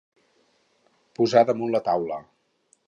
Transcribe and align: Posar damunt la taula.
Posar 1.21 1.45
damunt 1.51 1.77
la 1.77 1.85
taula. 1.91 2.21